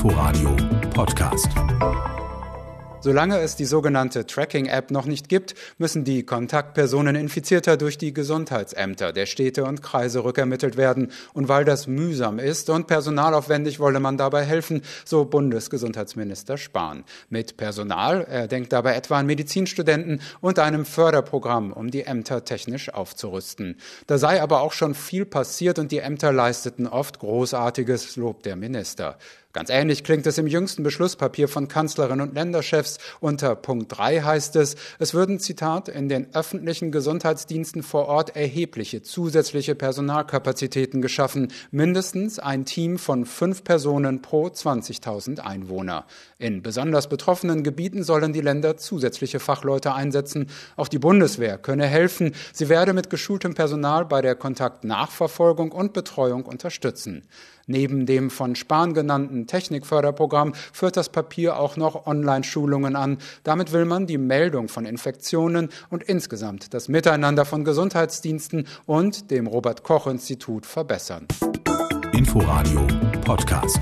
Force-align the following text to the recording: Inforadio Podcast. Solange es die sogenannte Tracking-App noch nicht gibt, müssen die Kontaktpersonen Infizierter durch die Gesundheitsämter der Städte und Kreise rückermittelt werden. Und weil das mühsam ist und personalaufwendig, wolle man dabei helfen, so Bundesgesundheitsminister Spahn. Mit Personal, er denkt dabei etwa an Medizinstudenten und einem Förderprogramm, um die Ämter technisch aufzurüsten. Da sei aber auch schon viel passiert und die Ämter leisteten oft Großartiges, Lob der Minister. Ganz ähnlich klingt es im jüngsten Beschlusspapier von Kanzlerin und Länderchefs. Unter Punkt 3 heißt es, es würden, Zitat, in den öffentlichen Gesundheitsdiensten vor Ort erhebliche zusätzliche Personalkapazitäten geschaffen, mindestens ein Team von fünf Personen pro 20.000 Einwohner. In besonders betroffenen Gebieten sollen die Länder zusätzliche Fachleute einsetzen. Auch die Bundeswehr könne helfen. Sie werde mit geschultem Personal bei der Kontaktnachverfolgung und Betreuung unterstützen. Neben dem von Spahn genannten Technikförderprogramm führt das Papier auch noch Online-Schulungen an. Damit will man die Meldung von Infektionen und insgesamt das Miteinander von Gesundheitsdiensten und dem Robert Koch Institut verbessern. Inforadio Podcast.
Inforadio 0.00 0.56
Podcast. 0.94 1.50
Solange 3.02 3.38
es 3.38 3.56
die 3.56 3.66
sogenannte 3.66 4.26
Tracking-App 4.26 4.90
noch 4.90 5.04
nicht 5.04 5.28
gibt, 5.28 5.54
müssen 5.76 6.04
die 6.04 6.22
Kontaktpersonen 6.22 7.16
Infizierter 7.16 7.76
durch 7.76 7.98
die 7.98 8.14
Gesundheitsämter 8.14 9.12
der 9.12 9.26
Städte 9.26 9.64
und 9.64 9.82
Kreise 9.82 10.24
rückermittelt 10.24 10.78
werden. 10.78 11.10
Und 11.34 11.48
weil 11.48 11.66
das 11.66 11.86
mühsam 11.86 12.38
ist 12.38 12.70
und 12.70 12.86
personalaufwendig, 12.86 13.78
wolle 13.78 14.00
man 14.00 14.16
dabei 14.16 14.44
helfen, 14.44 14.80
so 15.04 15.26
Bundesgesundheitsminister 15.26 16.56
Spahn. 16.56 17.04
Mit 17.28 17.58
Personal, 17.58 18.22
er 18.22 18.48
denkt 18.48 18.72
dabei 18.72 18.94
etwa 18.94 19.18
an 19.18 19.26
Medizinstudenten 19.26 20.22
und 20.40 20.58
einem 20.58 20.86
Förderprogramm, 20.86 21.74
um 21.74 21.90
die 21.90 22.04
Ämter 22.04 22.46
technisch 22.46 22.88
aufzurüsten. 22.88 23.76
Da 24.06 24.16
sei 24.16 24.40
aber 24.40 24.62
auch 24.62 24.72
schon 24.72 24.94
viel 24.94 25.26
passiert 25.26 25.78
und 25.78 25.92
die 25.92 25.98
Ämter 25.98 26.32
leisteten 26.32 26.86
oft 26.86 27.18
Großartiges, 27.18 28.16
Lob 28.16 28.42
der 28.44 28.56
Minister. 28.56 29.18
Ganz 29.52 29.68
ähnlich 29.68 30.04
klingt 30.04 30.28
es 30.28 30.38
im 30.38 30.46
jüngsten 30.46 30.84
Beschlusspapier 30.84 31.48
von 31.48 31.66
Kanzlerin 31.66 32.20
und 32.20 32.34
Länderchefs. 32.34 32.98
Unter 33.18 33.56
Punkt 33.56 33.98
3 33.98 34.20
heißt 34.20 34.54
es, 34.54 34.76
es 35.00 35.12
würden, 35.12 35.40
Zitat, 35.40 35.88
in 35.88 36.08
den 36.08 36.32
öffentlichen 36.36 36.92
Gesundheitsdiensten 36.92 37.82
vor 37.82 38.06
Ort 38.06 38.36
erhebliche 38.36 39.02
zusätzliche 39.02 39.74
Personalkapazitäten 39.74 41.02
geschaffen, 41.02 41.48
mindestens 41.72 42.38
ein 42.38 42.64
Team 42.64 42.96
von 42.96 43.26
fünf 43.26 43.64
Personen 43.64 44.22
pro 44.22 44.46
20.000 44.46 45.40
Einwohner. 45.40 46.06
In 46.38 46.62
besonders 46.62 47.08
betroffenen 47.08 47.64
Gebieten 47.64 48.04
sollen 48.04 48.32
die 48.32 48.42
Länder 48.42 48.76
zusätzliche 48.76 49.40
Fachleute 49.40 49.94
einsetzen. 49.94 50.46
Auch 50.76 50.86
die 50.86 51.00
Bundeswehr 51.00 51.58
könne 51.58 51.86
helfen. 51.86 52.36
Sie 52.52 52.68
werde 52.68 52.92
mit 52.92 53.10
geschultem 53.10 53.54
Personal 53.54 54.04
bei 54.04 54.22
der 54.22 54.36
Kontaktnachverfolgung 54.36 55.72
und 55.72 55.92
Betreuung 55.92 56.46
unterstützen. 56.46 57.24
Neben 57.66 58.04
dem 58.04 58.30
von 58.30 58.56
Spahn 58.56 58.94
genannten 58.94 59.39
Technikförderprogramm 59.46 60.54
führt 60.72 60.96
das 60.96 61.08
Papier 61.08 61.58
auch 61.58 61.76
noch 61.76 62.06
Online-Schulungen 62.06 62.96
an. 62.96 63.18
Damit 63.44 63.72
will 63.72 63.84
man 63.84 64.06
die 64.06 64.18
Meldung 64.18 64.68
von 64.68 64.86
Infektionen 64.86 65.68
und 65.90 66.02
insgesamt 66.02 66.74
das 66.74 66.88
Miteinander 66.88 67.44
von 67.44 67.64
Gesundheitsdiensten 67.64 68.66
und 68.86 69.30
dem 69.30 69.46
Robert 69.46 69.82
Koch 69.82 70.06
Institut 70.06 70.66
verbessern. 70.66 71.26
Inforadio 72.12 72.86
Podcast. 73.24 73.80